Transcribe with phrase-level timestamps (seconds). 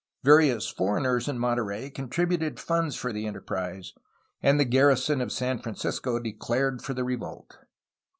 [0.23, 3.93] Various foreigners in Monterey contributed funds for the enterprise,
[4.41, 7.55] and the garrison of San Francisco declared for the revolt.